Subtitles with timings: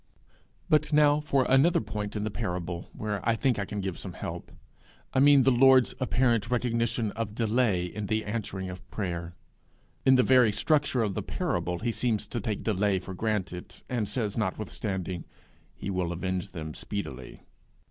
[0.67, 4.13] But now for another point in the parable, where I think I can give some
[4.13, 4.51] help
[5.13, 9.35] I mean the Lord's apparent recognition of delay in the answering of prayer:
[10.03, 14.09] in the very structure of the parable he seems to take delay for granted, and
[14.09, 15.23] says notwithstanding,
[15.75, 17.45] 'He will avenge them speedily!'